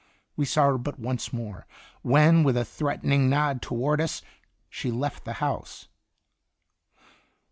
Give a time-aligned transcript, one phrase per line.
[0.35, 1.67] We saw her but once more,
[2.01, 4.23] when with a threatening nod toward us
[4.67, 5.89] she left the house.